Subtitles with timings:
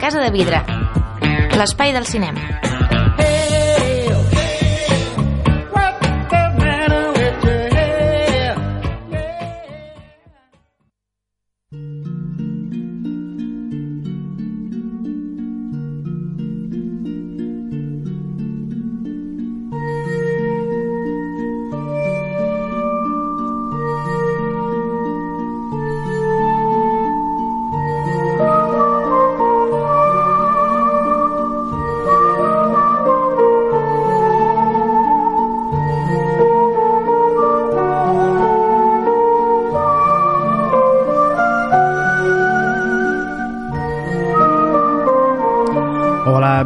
[0.00, 0.62] Casa de Vidre,
[1.60, 2.40] l'espai del cinema.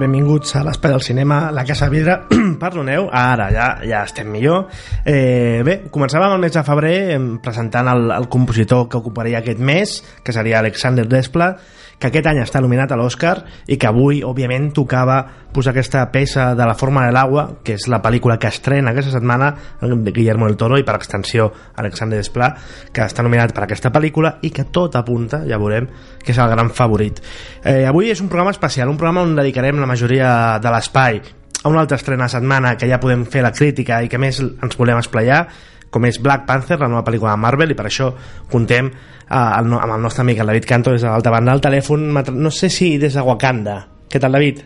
[0.01, 2.17] Benvinguts a l'Espai del Cinema, la Casa Vidre.
[2.63, 4.67] Perdoneu, ara ja, ja estem millor.
[5.05, 6.97] Eh, bé, començàvem el mes de febrer
[7.45, 11.63] presentant el, el compositor que ocuparia aquest mes, que seria Alexander Desplat,
[11.99, 13.37] que aquest any està nominat a l'Oscar
[13.71, 15.21] i que avui, òbviament, tocava
[15.55, 19.15] posar aquesta peça de La forma de l'agua, que és la pel·lícula que estrena aquesta
[19.15, 22.59] setmana Guillermo del Toro i per extensió Alexander Desplat,
[22.93, 25.87] que està nominat per aquesta pel·lícula i que tot apunta, ja veurem,
[26.25, 27.23] que és el gran favorit.
[27.63, 31.23] Eh, avui és un programa especial, un programa on dedicarem la majoria de l'espai
[31.65, 34.77] a una altra estrena setmana que ja podem fer la crítica i que més ens
[34.77, 35.47] volem esplayar
[35.95, 38.11] com és Black Panther, la nova pel·lícula de Marvel i per això
[38.51, 41.63] contem eh, el, amb el nostre amic el David Canto des de l'altra banda del
[41.63, 43.79] telèfon no sé si des de Wakanda
[44.15, 44.61] què tal David?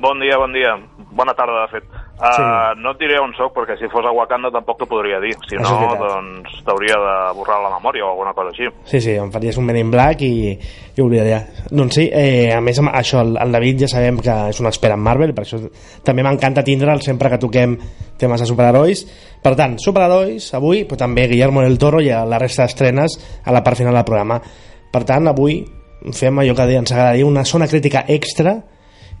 [0.00, 0.78] Bon dia, bon dia.
[1.12, 1.99] Bona tarda, de fet.
[2.20, 2.42] Uh, Sí.
[2.82, 5.32] No et diré on sóc, perquè si fos a Wakanda tampoc t'ho podria dir.
[5.48, 8.68] Si Això no, doncs t'hauria de borrar la memòria o alguna cosa així.
[8.84, 11.40] Sí, sí, em faries un Men in Black i, i oblidaria.
[11.70, 14.94] Doncs sí, eh, a més això, el, el David ja sabem que és un expert
[14.94, 15.62] en Marvel, per això
[16.04, 17.76] també m'encanta tindre'l sempre que toquem
[18.20, 19.04] temes de superherois.
[19.40, 23.64] Per tant, superherois, avui, però també Guillermo del Toro i la resta d'estrenes a la
[23.64, 24.40] part final del programa.
[24.92, 25.62] Per tant, avui
[26.16, 28.58] fem allò que ens agradaria, una zona crítica extra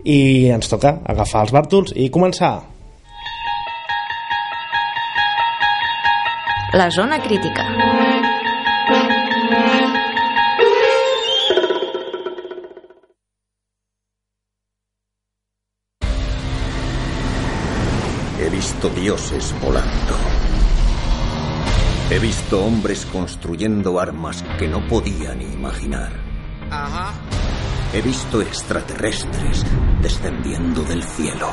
[0.04, 2.79] i ens toca agafar els bàrtols i començar.
[6.72, 7.66] La zona crítica.
[18.38, 19.90] He visto dioses volando.
[22.08, 26.12] He visto hombres construyendo armas que no podía ni imaginar.
[27.92, 29.66] He visto extraterrestres
[30.00, 31.48] descendiendo del cielo.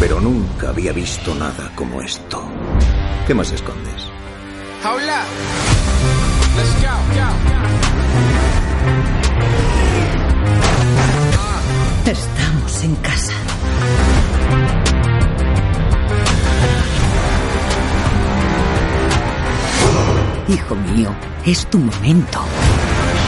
[0.00, 2.55] Pero nunca había visto nada como esto.
[3.26, 4.08] ¿Qué más escondes?
[6.56, 6.94] Let's go.
[7.16, 7.28] go.
[12.08, 13.32] Estamos en casa.
[20.46, 21.10] Hijo mío,
[21.44, 22.38] es tu momento.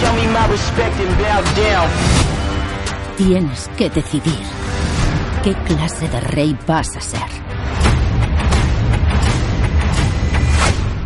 [0.00, 1.88] Show me my respect and bow down.
[3.16, 4.44] Tienes que decidir
[5.42, 7.47] qué clase de rey vas a ser.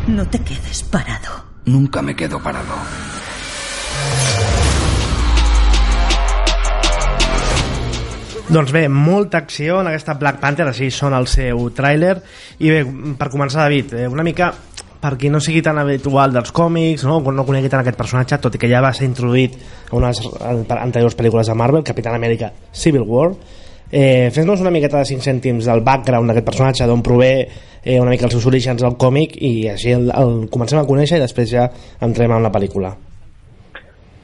[0.09, 1.31] No te quedes parado.
[1.65, 2.75] Nunca me quedo parado.
[8.49, 12.17] Doncs bé, molta acció en aquesta Black Panther, així sona el seu tràiler.
[12.59, 12.83] I bé,
[13.17, 14.51] per començar, David, eh, una mica
[15.03, 18.59] per qui no sigui tan habitual dels còmics, no, no conegui tant aquest personatge, tot
[18.59, 19.55] i que ja va ser introduït
[19.89, 20.19] a unes
[20.77, 23.33] anteriors pel·lícules de Marvel, Capitán Amèrica Civil War,
[23.93, 27.33] eh, fes-nos una miqueta de 5 cèntims del background d'aquest personatge, d'on prové
[27.85, 31.21] eh, una mica els seus orígens del còmic i així el, el comencem a conèixer
[31.21, 31.69] i després ja
[32.01, 32.95] entrem en la pel·lícula.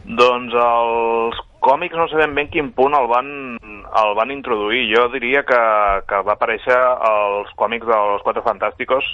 [0.09, 3.31] Doncs els còmics no sabem ben quin punt el van,
[3.61, 4.87] el van introduir.
[4.95, 5.63] Jo diria que,
[6.09, 6.79] que va aparèixer
[7.13, 9.05] als còmics dels Quatre Fantàsticos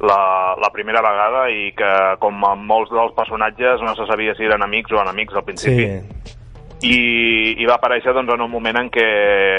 [0.00, 4.48] la, la primera vegada i que, com amb molts dels personatges, no se sabia si
[4.48, 5.88] eren amics o enemics al principi.
[5.90, 6.38] Sí,
[6.82, 6.96] I,
[7.60, 9.08] i va aparèixer doncs, en un moment en què,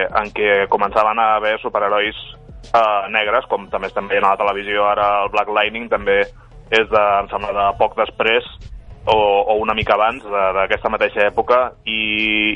[0.09, 2.17] en què començaven a haver superherois
[2.73, 6.21] eh, negres, com també estem veient a la televisió ara el Black Lightning, també
[6.71, 8.47] és de, em sembla, de poc després
[9.05, 12.01] o, o una mica abans de- d'aquesta mateixa època i,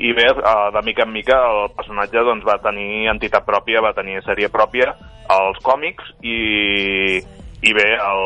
[0.10, 3.94] i bé, eh, de mica en mica el personatge doncs, va tenir entitat pròpia, va
[3.98, 4.94] tenir sèrie pròpia
[5.30, 7.22] als còmics i,
[7.66, 8.26] i bé, el,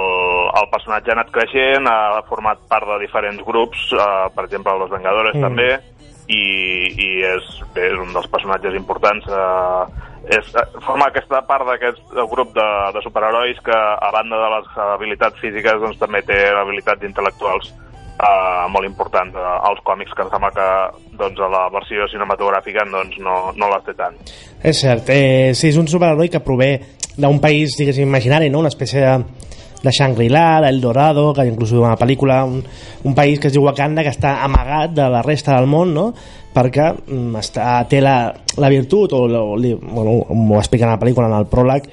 [0.59, 4.91] el personatge ha anat creixent, ha format part de diferents grups, eh, per exemple, Los
[4.91, 5.47] Vengadores mm.
[5.47, 5.71] també,
[6.29, 6.43] i,
[6.93, 9.25] i és, bé, és un dels personatges importants.
[9.25, 14.49] Eh, és, eh, forma aquesta part d'aquest grup de, de superherois que, a banda de
[14.55, 20.25] les habilitats físiques, doncs, també té habilitats intel·lectuals eh, molt importants eh, als còmics, que
[20.27, 20.69] em sembla que
[21.17, 24.17] doncs, a la versió cinematogràfica doncs, no, no les té tant.
[24.61, 26.75] És cert, eh, sí, és un superheroi que prové
[27.19, 28.61] d'un país, diguéssim, imaginari, no?
[28.61, 29.49] una espècie de,
[29.83, 32.61] de Shangri-La, d'El Dorado, que inclús una pel·lícula, un,
[33.03, 36.09] un país que es diu Wakanda, que està amagat de la resta del món, no?
[36.53, 41.01] perquè mm, està, té la, la virtut, o, o li, bueno, m'ho explica en la
[41.01, 41.89] pel·lícula, en el pròleg,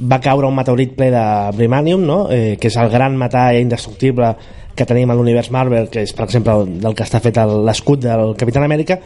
[0.00, 1.24] va caure un meteorit ple de
[1.56, 2.20] Brimanium, no?
[2.32, 4.34] eh, que és el gran metall indestructible
[4.76, 8.34] que tenim a l'univers Marvel, que és, per exemple, del que està fet l'escut del
[8.40, 9.00] Capitán Amèrica,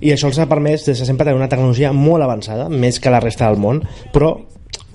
[0.00, 3.12] i això els ha permès des de sempre tenir una tecnologia molt avançada, més que
[3.12, 3.82] la resta del món,
[4.14, 4.32] però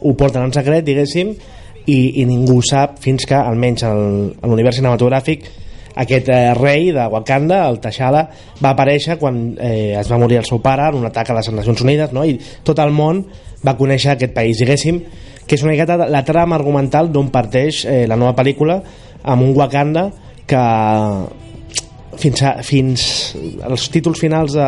[0.01, 1.36] ho porten en secret, diguéssim,
[1.85, 5.45] i, i ningú sap fins que, almenys el- a l'univers cinematogràfic,
[5.95, 8.25] aquest eh, rei de Wakanda, el T'Challa,
[8.61, 11.51] va aparèixer quan eh, es va morir el seu pare en un atac a les
[11.53, 12.25] Nacions Unides, no?
[12.25, 13.23] i tot el món
[13.65, 14.99] va conèixer aquest país, diguéssim,
[15.45, 18.81] que és una miqueta la trama argumental d'on parteix eh, la nova pel·lícula
[19.23, 20.09] amb un Wakanda
[20.45, 20.61] que
[22.17, 23.35] fins, a, fins
[23.65, 24.67] als títols finals de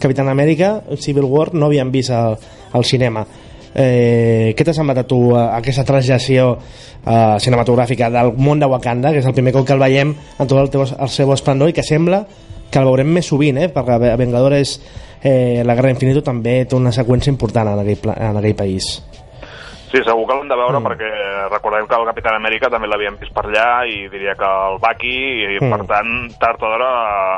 [0.00, 2.38] Capitán Amèrica Civil War no havien vist al,
[2.72, 3.26] al cinema
[3.74, 9.12] eh, què t'ha semblat a tu eh, aquesta traslació eh, cinematogràfica del món de Wakanda
[9.12, 11.70] que és el primer cop que el veiem en tot el, teu, el seu esplendor
[11.70, 12.24] i que sembla
[12.70, 14.78] que el veurem més sovint eh, perquè Vengadores
[15.22, 18.98] eh, la Guerra d'Infinito també té una seqüència important en aquell, en aquell país
[19.90, 20.86] Sí, segur que l'hem de veure mm.
[20.86, 21.08] perquè
[21.50, 25.16] recordem que el Capitán Amèrica també l'havíem vist per allà i diria que el Bucky
[25.16, 25.72] i Mm.
[25.72, 26.90] per tant tard o d'hora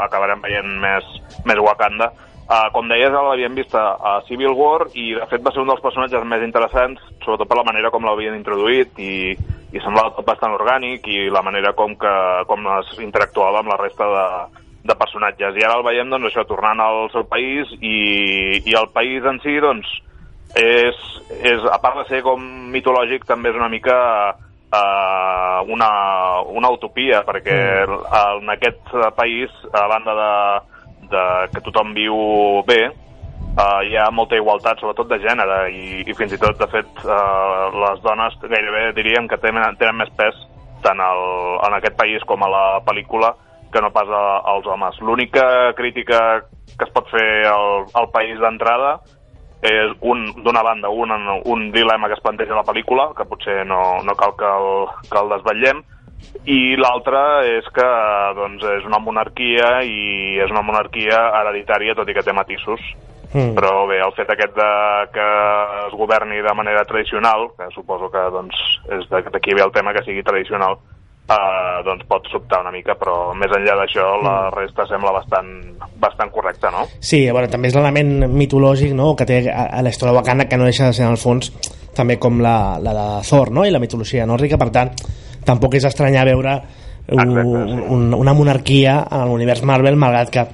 [0.05, 1.07] acabarem veient més,
[1.49, 2.11] més Wakanda.
[2.43, 5.71] Uh, com deies, l'havíem vist a, a Civil War i de fet va ser un
[5.71, 9.31] dels personatges més interessants, sobretot per la manera com l'havien introduït i,
[9.71, 12.15] i semblava tot bastant orgànic i la manera com, que,
[12.51, 14.27] com es interactuava amb la resta de,
[14.91, 15.55] de personatges.
[15.55, 19.39] I ara el veiem doncs, això tornant al seu país i, i el país en
[19.47, 19.95] si doncs,
[20.59, 20.99] és,
[21.39, 22.43] és, a part de ser com
[22.75, 23.97] mitològic, també és una mica
[24.35, 25.93] uh, una,
[26.51, 27.57] una utopia, perquè
[27.87, 28.13] mm.
[28.43, 30.35] en aquest país, a banda de,
[31.13, 32.17] de que tothom viu
[32.69, 36.69] bé, uh, hi ha molta igualtat, sobretot de gènere, i, i fins i tot, de
[36.73, 40.39] fet, uh, les dones gairebé diríem que tenen, tenen més pes
[40.83, 41.25] tant al,
[41.69, 43.35] en aquest país com a la pel·lícula
[43.73, 44.99] que no pas als homes.
[45.01, 46.43] L'única crítica
[46.77, 48.99] que es pot fer al, al país d'entrada
[49.63, 51.13] és un d'una banda un,
[51.47, 54.71] un dilema que es planteja a la pel·lícula que potser no, no cal que el,
[55.07, 55.85] que el desvetllem
[56.45, 57.21] i l'altre
[57.59, 57.89] és que
[58.37, 62.81] doncs, és una monarquia i és una monarquia hereditària tot i que té matisos
[63.33, 63.55] Mm.
[63.57, 64.65] però bé, el fet aquest de
[65.15, 65.23] que
[65.89, 68.55] es governi de manera tradicional, que suposo que doncs,
[68.93, 70.75] és de- d'aquí ve el tema que sigui tradicional,
[71.31, 75.49] eh, doncs pot sobtar una mica, però més enllà d'això la resta sembla bastant,
[75.97, 76.85] bastant correcta, no?
[77.01, 79.17] Sí, bueno, també és l'element mitològic no?
[79.17, 81.49] que té a, a la història Wakanda que no deixa de ser en el fons
[81.97, 83.65] també com la, la de Thor no?
[83.65, 84.93] i la mitologia nòrdica, per tant
[85.45, 86.57] tampoc és estranyar veure
[87.13, 90.47] un, un, una monarquia en l'univers Marvel malgrat que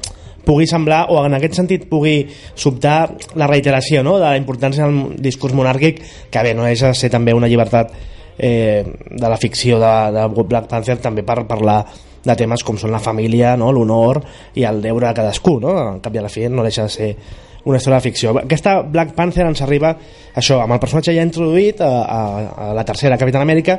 [0.49, 2.23] pugui semblar, o en aquest sentit pugui
[2.57, 4.17] sobtar la reiteració no?
[4.17, 6.01] de la importància del discurs monàrquic
[6.33, 7.93] que bé, no és a ser també una llibertat
[8.39, 8.81] eh,
[9.11, 11.83] de la ficció de, de Black Panther també per parlar
[12.25, 13.69] de temes com són la família, no?
[13.73, 14.23] l'honor
[14.57, 15.77] i el deure de cadascú, no?
[15.85, 17.11] en cap i a la fi no deixa de ser
[17.65, 18.35] una història de ficció.
[18.41, 19.93] Aquesta Black Panther ens arriba
[20.39, 22.21] això, amb el personatge ja introduït a, a,
[22.69, 23.79] a la tercera Capitán Amèrica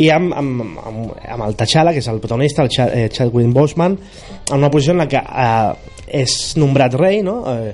[0.00, 3.52] i amb, amb, amb, amb el T'Challa, que és el protagonista, el Ch eh, Chadwick
[3.54, 3.96] Boseman,
[4.50, 5.94] en una posició en la que eh,
[6.24, 7.40] és nombrat rei, no?
[7.54, 7.72] eh,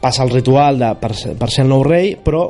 [0.00, 2.46] passa el ritual de, per, per ser el nou rei, però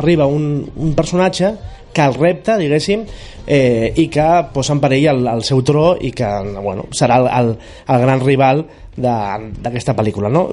[0.00, 1.52] arriba un, un personatge
[1.92, 3.04] que el repta, diguéssim,
[3.46, 6.28] eh, i que posa en perill el, el seu tro i que
[6.58, 7.52] bueno, serà el, el,
[7.94, 8.64] el gran rival
[8.96, 10.30] d'aquesta pel·lícula.
[10.32, 10.46] No?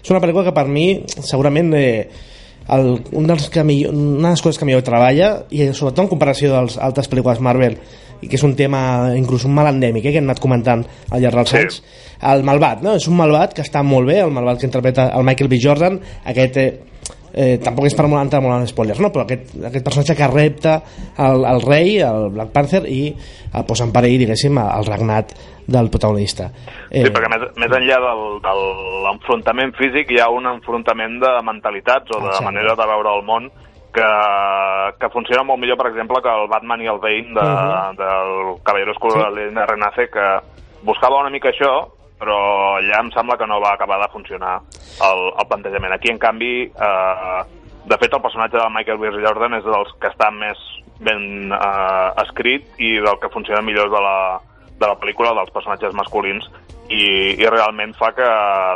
[0.00, 0.86] És una pel·lícula que per mi
[1.20, 2.08] segurament eh,
[2.70, 6.12] el, un dels que millor, una de les coses que millor treballa i sobretot en
[6.12, 7.78] comparació de les altres pel·lícules Marvel
[8.20, 11.22] i que és un tema, inclús un mal endèmic eh, que hem anat comentant al
[11.22, 11.62] llarg dels Sí.
[11.64, 11.82] anys
[12.30, 12.94] el malvat, no?
[13.00, 15.58] és un malvat que està molt bé el malvat que interpreta el Michael B.
[15.62, 15.96] Jordan
[16.28, 16.68] aquest eh,
[17.32, 19.10] eh, tampoc és per molt entrar molt en spoilers, no?
[19.14, 20.74] però aquest, aquest personatge que repta
[21.18, 25.34] el, el rei, el Black Panther i eh, posa en perill, diguéssim, el regnat
[25.70, 26.50] del protagonista.
[26.90, 27.04] Eh...
[27.06, 28.54] Sí, perquè més, més enllà del, de
[29.06, 32.48] l'enfrontament físic hi ha un enfrontament de mentalitats o de Exacte.
[32.48, 33.50] manera de veure el món
[33.94, 34.10] que,
[35.02, 37.96] que funciona molt millor, per exemple, que el Batman i el Bane de, uh -huh.
[37.98, 39.54] del Caballero Oscuro sí.
[39.54, 40.26] de Renace, que
[40.82, 42.40] buscava una mica això, però
[42.76, 44.58] allà em sembla que no va acabar de funcionar
[45.06, 45.96] el, el plantejament.
[45.96, 47.40] Aquí, en canvi, eh,
[47.88, 49.14] de fet, el personatge de Michael B.
[49.24, 50.60] Jordan és dels que està més
[51.00, 54.16] ben eh, escrit i del que funciona millor de la,
[54.80, 56.46] de la pel·lícula dels personatges masculins
[56.90, 57.04] i,
[57.38, 58.28] i realment fa que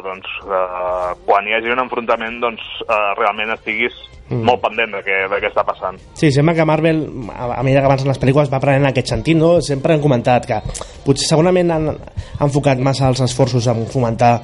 [0.05, 3.97] doncs, eh, quan hi hagi un enfrontament doncs, eh, realment estiguis
[4.29, 4.43] mm.
[4.47, 5.99] molt pendent de què, de què està passant.
[6.19, 7.03] Sí, sembla que Marvel,
[7.35, 9.57] a, a mesura que avança les pel·lícules, va prenent aquest sentit, no?
[9.65, 10.61] Sempre hem comentat que
[11.07, 14.37] potser segurament han, han enfocat massa els esforços en fomentar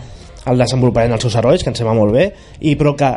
[0.50, 2.30] el desenvolupament dels seus herois, que ens sembla molt bé,
[2.64, 3.12] i però que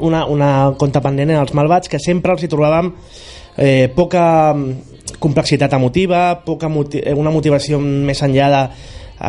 [0.00, 2.90] una, una compte pendent en els malvats, que sempre els hi trobàvem
[3.60, 4.24] eh, poca
[5.22, 8.62] complexitat emotiva, poca moti eh, una motivació més enllà de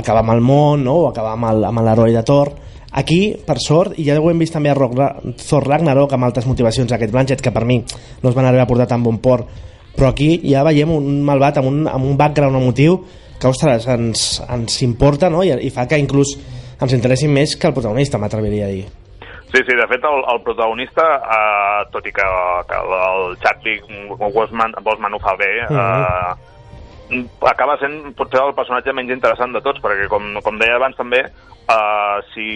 [0.01, 1.03] acabar amb el món no?
[1.03, 2.53] o acabar amb l'heroi de Thor
[2.93, 4.97] aquí, per sort, i ja ho hem vist també a Rock,
[5.41, 8.71] Thor Ragnarok amb altres motivacions d'aquest Blanchett que per mi no es van arribar a
[8.71, 9.49] portar tan bon port
[9.93, 12.97] però aquí ja veiem un malvat amb un, amb un background emotiu
[13.39, 15.43] que, ostres, ens, ens importa no?
[15.45, 16.35] I, i fa que inclús
[16.81, 19.02] ens interessi més que el protagonista, m'atreviria a dir.
[19.53, 22.25] Sí, sí, de fet el, el protagonista, eh, tot i que,
[22.65, 23.85] que el Chadwick
[24.33, 29.77] Boseman, Boseman ho fa bé, eh, acaba sent potser el personatge menys interessant de tots,
[29.83, 32.47] perquè com, com deia abans també, eh, si,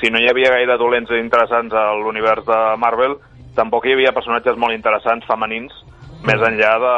[0.00, 3.18] si no hi havia gaire dolents i interessants a l'univers de Marvel,
[3.60, 5.76] tampoc hi havia personatges molt interessants femenins
[6.24, 6.92] més enllà de,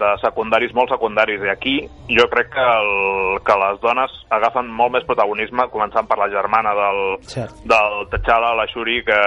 [0.00, 1.76] de secundaris molt secundaris i aquí
[2.12, 6.74] jo crec que, el, que les dones agafen molt més protagonisme començant per la germana
[6.76, 7.56] del, Cert.
[7.64, 9.20] del T'Challa, la Shuri que,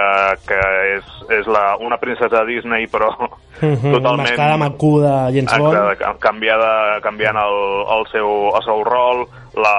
[0.46, 0.60] que
[0.96, 3.10] és, és la, una princesa Disney però
[3.60, 5.74] totalment Mascada amb el cul de James Bond.
[5.76, 6.70] Exacte, ca- canviada,
[7.04, 7.58] canviant el,
[7.98, 9.26] el, seu, el seu rol,
[9.58, 9.76] la,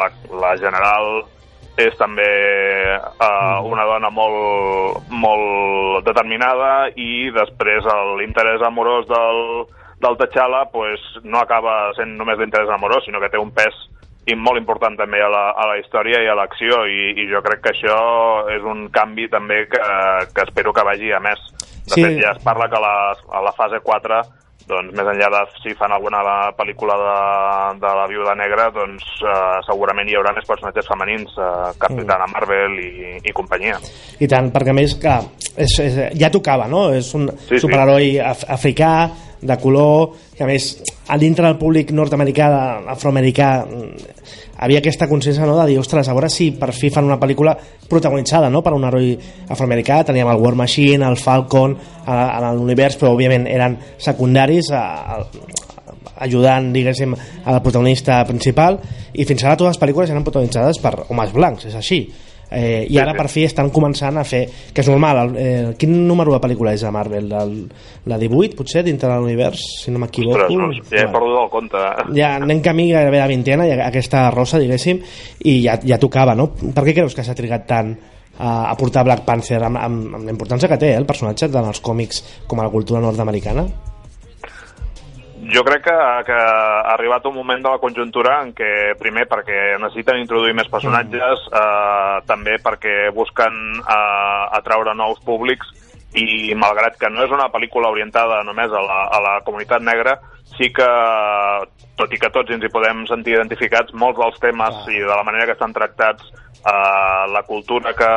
[0.00, 0.10] la,
[0.42, 1.22] la general
[1.78, 2.26] és també
[2.98, 7.86] uh, una dona molt, molt determinada i després
[8.18, 9.40] l'interès amorós del,
[10.02, 13.76] del T'Challa pues, no acaba sent només l'interès amorós, sinó que té un pes
[14.28, 17.40] i molt important també a la, a la història i a l'acció i, i jo
[17.42, 17.96] crec que això
[18.52, 19.80] és un canvi també que,
[20.34, 21.40] que espero que vagi a més.
[21.88, 22.04] De Sí.
[22.04, 22.94] fet, ja es parla que a la,
[23.32, 24.20] a la fase 4
[24.70, 26.22] doncs més enllà de si fan alguna
[26.58, 27.16] pel·lícula de,
[27.82, 32.78] de la Viuda Negra, doncs eh, segurament hi haurà més personatges femenins, eh, Capitana Marvel
[32.82, 32.90] i,
[33.26, 33.76] i companyia.
[34.20, 35.16] I tant, perquè més que
[35.56, 36.88] és, és, ja tocava, no?
[36.94, 37.64] És un Sí, sí.
[37.66, 38.92] superheroi af africà,
[39.42, 40.70] de color, que a més
[41.10, 42.48] a dintre del públic nord-americà,
[42.92, 44.10] afroamericà, mm,
[44.62, 47.56] havia aquesta consciència no, de dir, ostres, a veure si per fi fan una pel·lícula
[47.88, 49.16] protagonitzada no, per un heroi
[49.48, 54.84] afroamericà, teníem el War Machine, el Falcon, a, l'univers, però òbviament eren secundaris, a,
[55.16, 55.20] a,
[56.26, 58.78] ajudant, diguéssim, a la protagonista principal,
[59.12, 62.04] i fins ara totes les pel·lícules eren protagonitzades per homes blancs, és així.
[62.50, 64.42] Eh, I ara per fi estan començant a fer
[64.74, 67.30] que és normal, el, eh, quin número de pel·lícula és de Marvel?
[67.40, 67.52] El,
[68.10, 71.84] la 18 potser dintre de l'univers, si no m'equivoco no, ja he perdut el compte.
[72.16, 74.98] ja anem camí gairebé la vintena i aquesta rosa diguéssim
[75.46, 76.50] i ja, ja tocava, no?
[76.58, 77.94] Per què creus que s'ha trigat tant
[78.40, 81.50] a, a portar Black Panther amb, amb, amb la importància que té eh, el personatge
[81.52, 83.68] tant als còmics com a la cultura nord-americana?
[85.48, 89.78] Jo crec que, que ha arribat un moment de la conjuntura en què, primer, perquè
[89.80, 95.72] necessiten introduir més personatges, eh, també perquè busquen eh, atraure nous públics
[96.20, 100.18] i malgrat que no és una pel·lícula orientada només a la, a la comunitat negra,
[100.58, 100.88] sí que,
[101.96, 105.24] tot i que tots ens hi podem sentir identificats, molts dels temes i de la
[105.24, 108.14] manera que estan tractats, eh, la cultura que,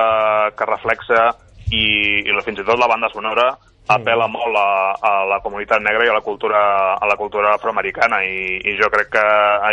[0.58, 1.30] que reflexa
[1.72, 1.86] i,
[2.28, 3.54] i fins i tot la banda sonora
[3.88, 8.24] apela molt a, a la comunitat negra i a la cultura, a la cultura afroamericana
[8.24, 9.24] i, i jo crec que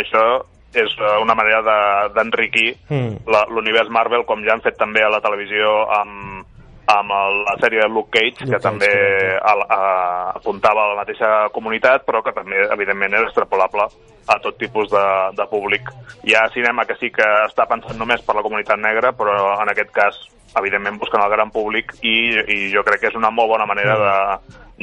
[0.01, 0.23] això
[0.73, 3.27] és una manera de- d'enriquir Mm.
[3.27, 6.45] la- l'univers Marvel com ja han fet també a la televisió amb,
[6.91, 8.91] amb el, la sèrie de Luke Cage, Luke que Cage, també
[9.39, 13.85] a, a, apuntava a la mateixa comunitat, però que també, evidentment, és extrapolable
[14.27, 15.05] a tot tipus de,
[15.37, 15.87] de públic.
[16.27, 19.69] Hi ha cinema que sí que està pensant només per la comunitat negra, però en
[19.71, 20.19] aquest cas,
[20.59, 22.15] evidentment, busquen el gran públic i,
[22.47, 24.15] i jo crec que és una molt bona manera de,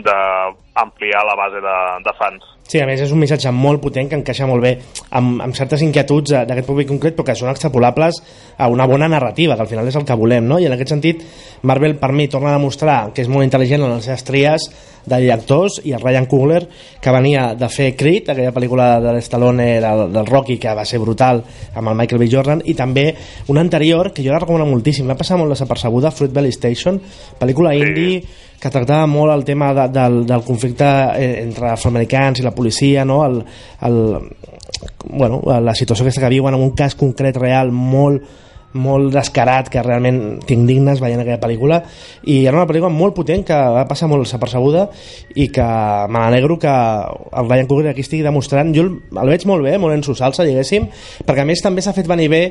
[0.04, 2.46] d'ampliar la base de, de fans.
[2.68, 4.74] Sí, a més és un missatge molt potent que encaixa molt bé
[5.16, 8.18] amb, amb certes inquietuds eh, d'aquest públic concret però que són extrapolables
[8.60, 10.58] a una bona narrativa que al final és el que volem, no?
[10.60, 11.22] I en aquest sentit
[11.62, 14.68] Marvel per mi torna a demostrar que és molt intel·ligent en les seves tries
[15.08, 16.60] de directors i el Ryan Coogler
[17.00, 21.00] que venia de fer Creed, aquella pel·lícula de l'Stallone del, del Rocky que va ser
[21.00, 21.40] brutal
[21.72, 22.28] amb el Michael B.
[22.28, 23.06] Jordan i també
[23.48, 27.00] una anterior que jo la recomano moltíssim, va passar molt desapercebuda Fruit Valley Station,
[27.40, 27.80] pel·lícula Sí.
[27.80, 28.20] indie
[28.58, 33.04] que tractava molt el tema de, del, del conflicte eh, entre afroamericans i la policia,
[33.06, 33.20] no?
[33.26, 33.40] el,
[33.86, 34.00] el,
[35.10, 38.46] bueno, la situació aquesta que viuen en un cas concret real molt
[38.76, 41.80] molt descarat que realment t'indignes veient aquella pel·lícula
[42.28, 44.88] i era una pel·lícula molt potent que va passar molt desapercebuda
[45.40, 45.68] i que
[46.08, 48.74] me n'alegro que el Ryan Coogler aquí estigui demostrant.
[48.76, 50.88] Jo el, el veig molt bé, molt en su salsa diguéssim,
[51.24, 52.42] perquè a més també s'ha fet venir bé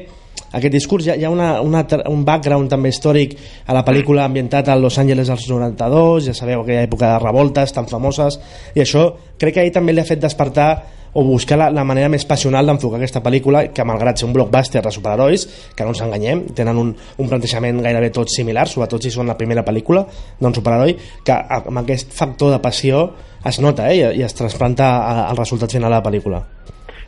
[0.48, 3.36] aquest discurs, hi ha, hi ha una, una, un background també històric
[3.68, 7.74] a la pel·lícula ambientat a Los Angeles dels 92 ja sabeu aquella època de revoltes
[7.76, 8.40] tan famoses
[8.76, 10.70] i això crec que ahir també li ha fet despertar
[11.14, 14.82] o buscar la, la manera més passional d'enfocar aquesta pel·lícula que malgrat ser un blockbuster
[14.84, 19.12] de superherois que no ens enganyem, tenen un, un plantejament gairebé tot similar, sobretot si
[19.14, 20.06] són la primera pel·lícula
[20.40, 23.08] d'un superheroi que amb aquest factor de passió
[23.46, 24.92] es nota eh, i, i es transplanta
[25.28, 26.44] al resultat final de la pel·lícula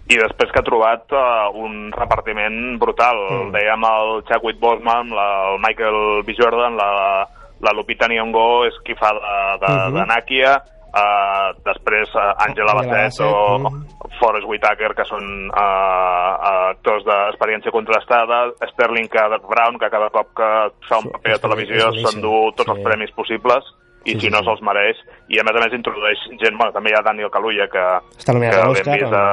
[0.10, 3.20] I després que ha trobat uh, un repartiment brutal.
[3.30, 3.52] Mm.
[3.54, 6.34] Dèiem el Chadwick Boseman, la, el Michael B.
[6.34, 7.28] Jordan, la,
[7.62, 9.94] la Lupita Nyong'o és qui fa de, de, Mhm.
[10.00, 10.56] de Nakia,
[10.90, 13.82] Uh, després uh, Angela Bassett o mm.
[14.18, 19.28] Forrest Whitaker, que són uh, actors d'experiència contrastada, Sterling K.
[19.46, 20.50] Brown, que cada cop que
[20.90, 22.88] fa un Sí, paper a televisió s'endú tots els sí.
[22.90, 23.70] premis possibles
[24.08, 26.90] i Sí, si no se'ls mereix i a més a més introdueix gent, bueno, també
[26.90, 27.86] hi ha Daniel Kaluuya que,
[28.18, 29.26] Està que l'hem vist a,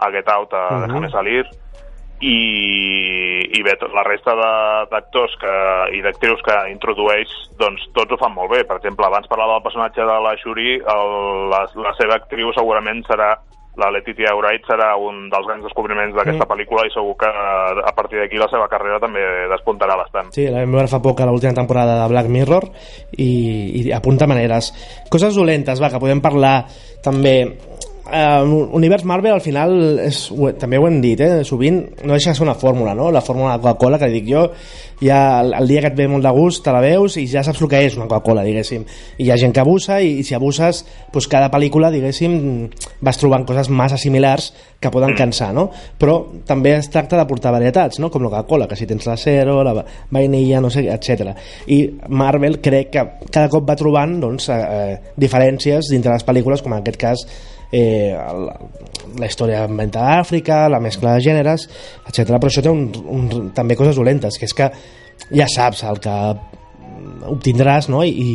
[0.00, 0.86] a Get Out a Mhm.
[0.88, 1.44] Déjame Salir
[2.20, 2.38] i,
[3.58, 4.34] i bé, la resta
[4.90, 8.64] d'actors que- i d'actrius que introdueix, doncs tots ho fan molt bé.
[8.64, 11.12] Per exemple, abans parlava del personatge de la Shuri, el,
[11.52, 13.36] la, la seva actriu segurament serà
[13.78, 16.50] la Letitia Wright serà un dels grans descobriments d'aquesta Mm.
[16.50, 19.20] pel·lícula i segur que a partir d'aquí la seva carrera també
[19.52, 20.32] despuntarà bastant.
[20.34, 22.66] Sí, la vam veure fa poc a l'última temporada de Black Mirror
[23.16, 23.30] i,
[23.86, 24.72] i apunta maneres.
[25.08, 26.64] Coses dolentes, va, que podem parlar
[27.04, 27.54] també...
[28.10, 31.42] Eh, Univers Marvel al final és, ho, també ho hem dit, eh?
[31.44, 33.10] sovint no deixa de ser una fórmula, no?
[33.12, 34.46] la fórmula de Coca-Cola que dic jo,
[35.02, 37.42] ja el, el dia que et ve molt de gust te la veus i ja
[37.44, 38.86] saps el que és una Coca-Cola, diguéssim
[39.18, 40.80] i hi ha gent que abusa i, i si abuses
[41.12, 42.38] doncs cada pel·lícula, diguéssim
[43.04, 45.66] vas trobant coses massa similars que poden cansar, no?
[46.00, 46.16] però
[46.48, 48.08] també es tracta de portar varietats, no?
[48.08, 49.84] com la Coca-Cola que si tens la Zero, la va-
[50.16, 51.34] vainilla no sé, etc.
[51.68, 56.64] i Marvel crec que cada cop va trobant doncs, eh, eh, diferències dintre les pel·lícules
[56.64, 57.28] com en aquest cas
[57.72, 58.54] eh, la,
[59.18, 61.68] la història ambientada a Àfrica, la mescla de gèneres,
[62.06, 62.36] etc.
[62.36, 64.70] Però això té un, un, també coses dolentes, que és que
[65.34, 66.16] ja saps el que
[67.28, 68.02] obtindràs no?
[68.04, 68.28] I, i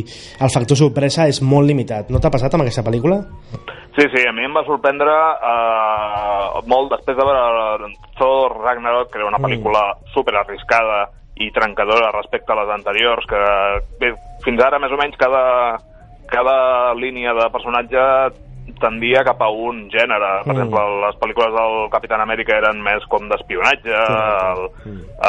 [0.43, 2.11] el factor sorpresa és molt limitat.
[2.13, 3.21] No t'ha passat amb aquesta pel·lícula?
[3.93, 9.19] Sí, sí, a mi em va sorprendre eh, molt després de veure Thor Ragnarok, que
[9.21, 9.45] era una Mm.
[9.45, 13.37] pel·lícula super arriscada i trencadora respecte a les anteriors, que
[13.99, 14.13] bé,
[14.45, 15.77] fins ara més o menys cada,
[16.29, 18.03] cada línia de personatge
[18.83, 20.31] tendia cap a un gènere.
[20.43, 20.57] Per Mm.
[20.59, 23.95] exemple, les pel·lícules del Capitán Amèrica eren més com d'espionatge,
[24.51, 24.65] el,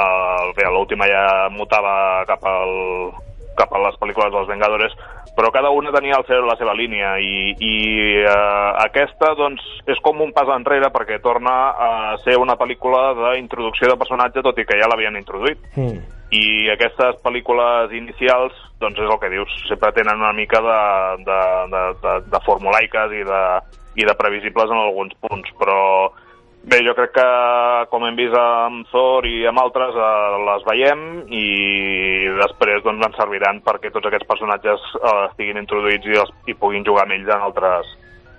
[0.03, 3.13] el, bé, l'última ja mutava cap, al,
[3.57, 4.95] cap a les pel·lícules dels Vengadores,
[5.35, 7.75] però cada una tenia el seu, la seva línia i, i
[8.23, 11.89] eh, aquesta doncs, és com un pas enrere perquè torna a
[12.23, 15.99] ser una pel·lícula d'introducció de personatge tot i que ja l'havien introduït Mm.
[16.35, 20.81] I aquestes pel·lícules inicials doncs és el que dius, sempre tenen una mica de,
[21.29, 21.41] de,
[21.73, 23.43] de, de, de formulaiques i de,
[24.01, 25.81] i de previsibles en alguns punts, però
[26.65, 27.27] bé, jo crec que
[27.93, 31.45] com hem vist amb Thor i amb altres eh, les veiem i
[32.41, 36.87] després doncs ens serviran perquè tots aquests personatges eh, estiguin introduïts i, els, i puguin
[36.87, 37.95] jugar amb ells en altres,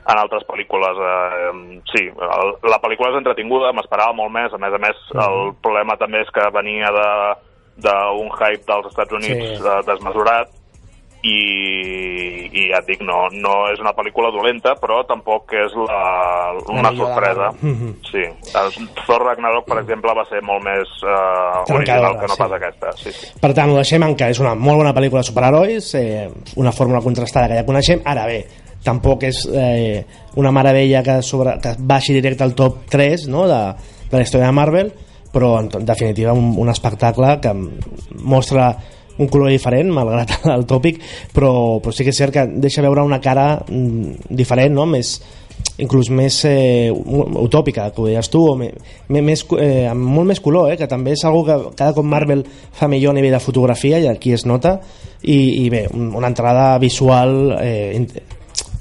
[0.06, 1.02] en altres pel·lícules.
[1.10, 5.54] Eh, sí, el, la pel·lícula és entretinguda, m'esperava molt més, a més a més el
[5.64, 7.10] problema també és que venia de
[7.78, 9.58] d'un hype dels Estats Units Sí.
[9.58, 9.82] sí.
[9.88, 10.52] desmesurat
[11.26, 16.02] i, i ja et dic, no, no és una pel·lícula dolenta, però tampoc és la,
[16.70, 17.48] una de sorpresa.
[18.12, 18.22] Sí.
[19.08, 22.42] Thor Ragnarok, per exemple, va ser molt més Trencadora, original que no sí.
[22.44, 22.92] pas aquesta.
[23.02, 23.32] Sí, sí.
[23.42, 26.30] Per tant, ho deixem en que és una molt bona pel·lícula de superherois, eh,
[26.62, 28.06] una fórmula contrastada que ja coneixem.
[28.06, 28.40] Ara bé,
[28.86, 30.06] tampoc és eh,
[30.38, 33.62] una meravella que, sobre, que baixi directe al top 3 no, de,
[34.12, 34.94] de la història de Marvel,
[35.36, 37.52] però en, definitiva un, un espectacle que
[38.24, 38.72] mostra
[39.18, 40.98] un color diferent, malgrat el tòpic,
[41.36, 44.84] però, però sí que és cert que deixa veure una cara mm, diferent, no?
[44.90, 45.14] més,
[45.80, 48.70] inclús més eh, utòpica, que ho deies tu, o me,
[49.08, 52.08] me, més, eh, amb molt més color, eh, que també és algo que cada cop
[52.08, 52.44] Marvel
[52.76, 54.78] fa millor a nivell de fotografia i aquí es nota,
[55.24, 58.06] i, i bé, un- una entrada visual eh,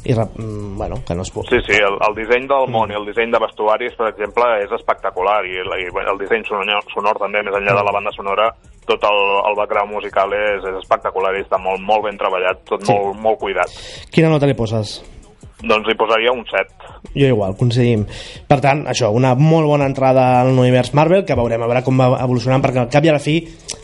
[0.04, 1.46] i, mm, bueno, que no es pot.
[1.48, 4.72] Sí, sí, el, el disseny del món i el disseny de vestuaris, per exemple, és
[4.76, 8.50] espectacular i, el- i el disseny sonor, sonor també, més enllà de la banda sonora,
[8.84, 12.84] tot el, el background musical és, és espectacular i està molt, molt ben treballat, tot
[12.84, 12.92] Sí.
[12.92, 13.72] molt, molt cuidat.
[14.12, 14.98] Quina nota li poses?
[15.64, 16.90] Doncs li posaria un 7.
[17.14, 18.02] Jo igual, coincidim.
[18.46, 21.96] Per tant, això, una molt bona entrada al univers Marvel, que veurem a veure com
[21.96, 23.38] va evolucionant, perquè al cap i a la fi,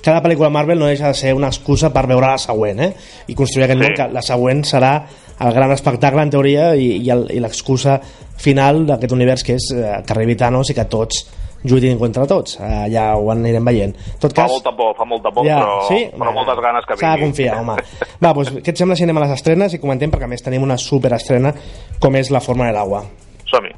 [0.05, 2.93] cada pel·lícula Marvel no deixa de ser una excusa per veure la següent, eh?
[3.29, 3.87] I construir aquest Sí.
[3.87, 4.93] món, que la següent serà
[5.41, 7.99] el gran espectacle, en teoria, i, i l'excusa
[8.41, 11.27] final d'aquest univers, que és eh, que arribi Thanos i que tots
[11.65, 12.57] lluitin contra tots.
[12.61, 13.93] Eh, ja ho anirem veient.
[13.93, 15.75] En tot Fa cas, molta por, fa molta por, però,
[16.17, 17.27] però moltes ganes que S'ha de vingui.
[17.27, 17.77] confiar, home.
[18.23, 20.45] Va, doncs, què et sembla si anem a les estrenes i comentem, perquè a més
[20.45, 21.53] tenim una superestrena
[22.01, 23.05] com és La forma de l'agua.
[23.51, 23.77] Som-hi.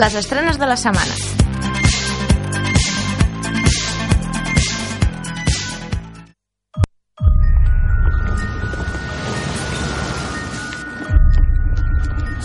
[0.00, 1.29] Les estrenes de la setmana.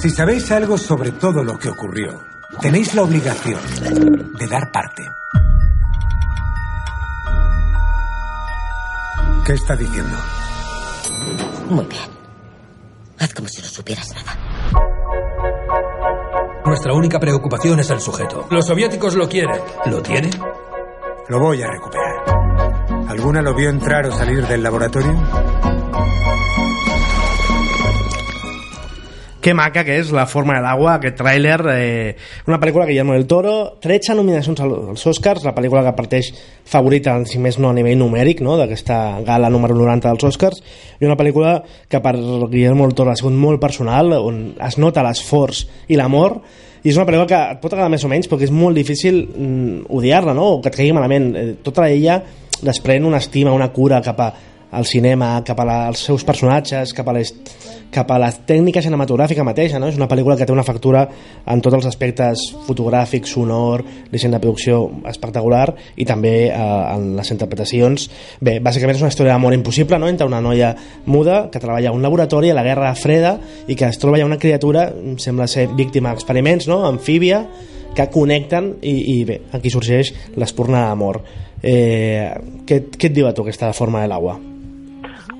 [0.06, 2.22] Si sabéis algo sobre todo lo que ocurrió,
[2.62, 3.60] tenéis la obligación
[4.38, 5.02] de dar parte.
[9.44, 10.16] ¿Qué está diciendo?
[11.72, 12.04] Muy bien.
[13.18, 14.38] Haz como si no supieras nada.
[16.64, 18.46] Nuestra única preocupación es el sujeto.
[18.52, 19.60] Los soviéticos lo quieren.
[19.88, 20.30] ¿Lo tienen?
[21.30, 23.10] Lo voy a recuperar.
[23.10, 25.20] ¿Alguna lo vio entrar o salir del laboratorio?
[29.46, 32.16] Que maca que és La forma de l'agua, aquest tràiler, eh,
[32.48, 36.32] una pel·lícula que Guillermo del Toro, 13 nominacions als Oscars, la pel·lícula que parteix
[36.66, 40.64] favorita, si més no a nivell numèric, no?, d'aquesta gala número 90 dels Oscars,
[40.98, 45.06] i una pel·lícula que per Guillermo del Toro ha sigut molt personal, on es nota
[45.06, 45.62] l'esforç
[45.94, 46.40] i l'amor,
[46.82, 49.28] i és una pel·lícula que et pot agradar més o menys perquè és molt difícil
[49.28, 51.30] mm, odiar-la, no?, o que et caigui malament.
[51.38, 52.18] Eh, tota ella
[52.66, 54.34] desprèn una estima, una cura cap a
[54.76, 57.32] al cinema, cap als seus personatges, cap a, les,
[57.94, 59.88] cap a la tècnica cinematogràfica mateixa, no?
[59.88, 61.06] És una pel·lícula que té una factura
[61.48, 67.32] en tots els aspectes fotogràfic, sonor, disseny de producció espectacular i també eh, en les
[67.32, 68.10] interpretacions.
[68.44, 70.74] Bé, bàsicament és una història d'amor impossible, no?, entre una noia
[71.06, 74.28] muda que treballa a un laboratori a la Guerra Freda i que es troba ja
[74.28, 74.90] una criatura,
[75.22, 77.46] sembla ser víctima d'experiments, no?, amfíbia,
[77.96, 81.22] que connecten i, i bé, aquí sorgeix l'espurna d'amor.
[81.64, 82.28] Eh,
[82.68, 84.36] què, què et diu a tu aquesta forma de l'aigua?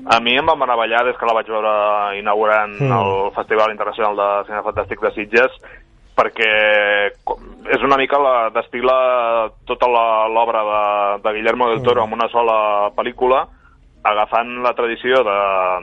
[0.06, 1.72] A mi em va meravellar des que la vaig veure
[2.18, 2.86] inaugurant Mm.
[2.86, 3.00] mm.
[3.00, 5.58] el Festival Internacional de Cinema Fantàstic de Sitges,
[6.16, 6.52] perquè
[7.74, 10.82] és una mica la destila tota l'obra de,
[11.24, 13.46] de Guillermo del Toro en una sola pel·lícula,
[14.06, 15.40] agafant la tradició de,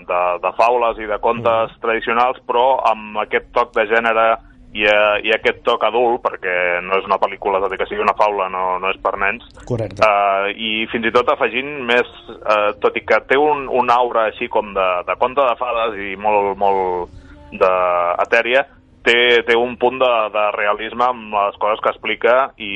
[0.08, 4.38] de, de faules i de contes tradicionals, però amb aquest toc de gènere
[4.74, 8.04] i, eh, i aquest toc adult, perquè no és una pel·lícula, tot i que sigui
[8.04, 10.02] una faula, no, no és per nens, Correcte.
[10.04, 14.28] Uh, I fins i tot afegint més, uh, tot i que té un, un aura
[14.32, 17.20] així com de, de conte de fades i molt, molt
[17.54, 18.66] d'etèria,
[19.06, 22.74] té, té un punt de, de realisme amb les coses que explica i,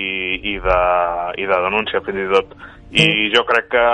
[0.53, 0.81] i, de,
[1.41, 2.57] i de denúncia fins i tot.
[2.87, 3.85] I jo crec que,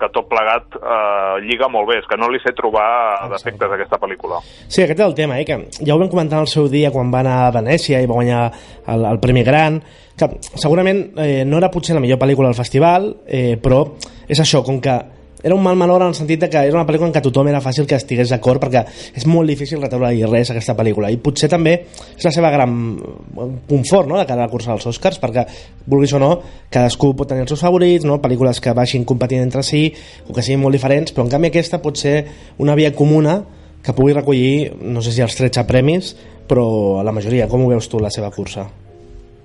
[0.00, 3.76] que tot plegat uh, lliga molt bé, és que no li sé trobar defectes a
[3.76, 4.40] aquesta pel·lícula.
[4.66, 5.46] Sí, aquest és el tema, eh?
[5.46, 8.18] que ja ho vam comentar el seu dia quan va anar a Venècia i va
[8.18, 8.42] guanyar
[8.90, 9.78] el, el Premi Gran,
[10.18, 13.84] que segurament eh, no era potser la millor pel·lícula del festival, eh, però
[14.26, 14.98] és això, com que
[15.42, 17.60] era un mal menor en el sentit que era una pel·lícula en què tothom era
[17.62, 18.84] fàcil que estigués d'acord perquè
[19.16, 21.74] és molt difícil retreure-hi res a aquesta pel·lícula i potser també
[22.16, 24.18] és la seva gran eh, punt fort no?
[24.18, 25.46] de cara a la cursa dels Oscars perquè
[25.86, 26.32] vulguis o no,
[26.70, 28.18] cadascú pot tenir els seus favorits no?
[28.22, 29.86] pel·lícules que vagin competint entre si
[30.26, 32.18] o que siguin molt diferents però en canvi aquesta pot ser
[32.58, 33.40] una via comuna
[33.84, 36.12] que pugui recollir, no sé si els 13 premis
[36.48, 38.66] però la majoria, com ho veus tu la seva cursa?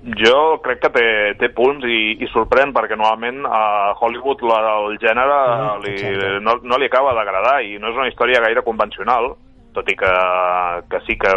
[0.04, 1.06] Jo crec que té,
[1.40, 6.40] té punts i, i sorprèn perquè normalment a Hollywood la, el gènere Ah, li, exacte.
[6.44, 9.32] no, no li acaba d'agradar i no és una història gaire convencional,
[9.72, 10.12] tot i que,
[10.92, 11.32] que sí que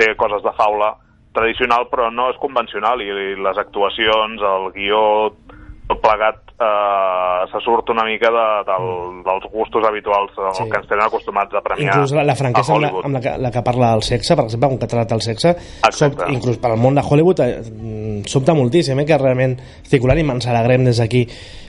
[0.00, 0.96] té coses de faula
[1.36, 5.04] tradicional però no és convencional i, i les actuacions, el guió,
[5.86, 8.88] tot plegat eh, se surt una mica de, del,
[9.26, 10.40] dels gustos habituals sí.
[10.40, 10.54] Mm.
[10.58, 10.70] Sí.
[10.70, 13.36] que ens tenen acostumats a premiar inclús la, la franquesa amb la, amb la, que,
[13.46, 15.54] la que parla del sexe, per exemple, com que tracta el sexe,
[15.94, 20.02] sob, inclús per al món de Hollywood eh, mm, sobta moltíssim, eh, que realment estic
[20.02, 21.24] colant i ens alegrem des d'aquí.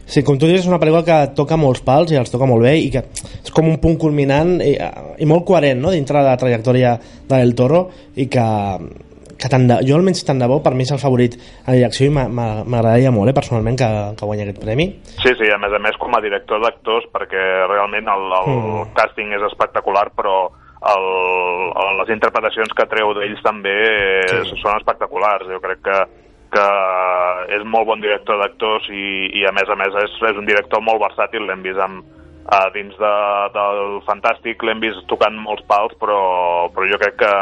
[0.10, 2.66] Sí, com tu dius, és una pel·lícula que toca molts pals i els toca molt
[2.66, 4.72] bé i que és com un punt culminant i,
[5.22, 5.94] i molt coherent no?
[5.94, 7.84] dintre de la trajectòria de Del Toro
[8.18, 8.46] i que,
[9.40, 12.06] que tant de, jo almenys tant de bo per mi és el favorit en direcció
[12.08, 14.90] i m'a- m'a- m'agradaria molt eh, personalment que, que guanyi aquest premi
[15.24, 18.94] Sí, sí, a més a més com a director d'actors, perquè realment el, el Mm.
[19.00, 20.50] càsting és espectacular, però
[20.80, 21.06] el,
[21.76, 23.74] el, les interpretacions que treu d'ells també
[24.30, 24.56] sí.
[24.62, 25.48] són espectaculars.
[25.52, 25.98] Jo crec que,
[26.56, 26.68] que
[27.58, 30.82] és molt bon director d'actors i, i a més a més és, és un director
[30.82, 32.04] molt versàtil, l'hem vist amb,
[32.50, 33.14] a dins de,
[33.54, 36.20] del Fantàstic, l'hem vist tocant molts pals, però,
[36.74, 37.34] però jo crec que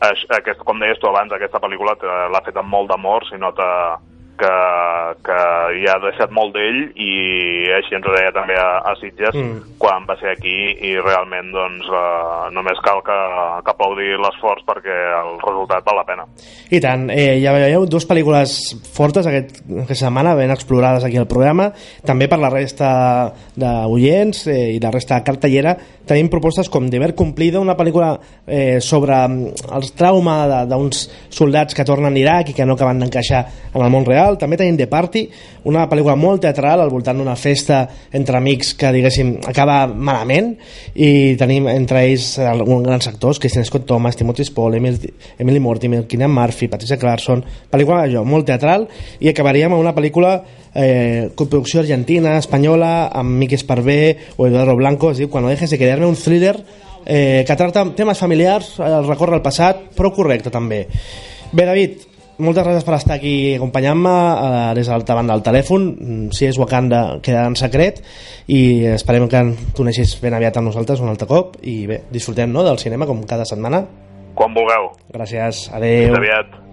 [0.00, 1.96] aquest, com deies tu abans, aquesta pel·lícula
[2.32, 3.98] l'ha fet amb molt d'amor, si nota
[4.38, 4.54] que,
[5.26, 5.40] que
[5.78, 7.12] hi ha deixat molt d'ell i
[7.78, 9.76] així ens ho deia també a, a Sitges Mm.
[9.78, 10.56] quan va ser aquí
[10.88, 13.16] i realment doncs eh, només cal que,
[13.64, 16.26] que aplaudir l'esforç perquè el resultat val la pena.
[16.74, 18.56] I tant, eh, ja veieu, dues pel·lícules
[18.94, 21.70] fortes aquest, aquesta setmana, ben explorades aquí al programa,
[22.06, 22.90] també per la resta
[23.58, 25.76] d'oients eh, i la resta de cartellera,
[26.08, 28.14] tenim propostes com Deber Cumplido, una pel·lícula
[28.46, 33.00] eh, sobre mm, els trauma d'uns soldats que tornen a Iraq i que no acaben
[33.04, 34.27] d'encaixar en el món real.
[34.36, 35.22] També tenim The Party,
[35.70, 37.80] una pel·lícula molt teatral al voltant d'una festa
[38.12, 40.52] entre amics que, diguéssim, acaba malament
[40.94, 46.04] i tenim entre ells alguns grans actors, Christian Scott Thomas, Timothy Spall, Emily, Emily Mortimer,
[46.06, 48.88] Keenan Murphy, Patricia Clarkson, pel·lícula allò, molt teatral
[49.20, 50.34] i acabaríem amb una pel·lícula
[50.74, 55.78] eh, coproducció argentina, espanyola, amb Miki Esparvé o Eduardo Blanco, es diu Cuando dejes de
[55.78, 56.56] quedarme, un thriller
[57.06, 60.86] eh, que tracta temes familiars, eh, recorre al passat, però correcte també.
[61.50, 62.07] Bé, David,
[62.38, 65.88] moltes gràcies per estar aquí acompanyant-me eh, des de l'altra banda del telèfon.
[65.94, 68.02] Mm, Si és Wakanda, queda en secret
[68.46, 69.42] i esperem que
[69.74, 73.22] t'uneixis ben aviat amb nosaltres un altre cop i bé, disfrutem no, del cinema com
[73.26, 73.84] cada setmana.
[74.38, 74.92] Quan vulgueu.
[75.12, 76.12] Gràcies, adeu.
[76.12, 76.67] Fins aviat.